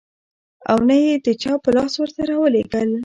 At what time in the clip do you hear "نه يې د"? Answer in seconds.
0.87-1.27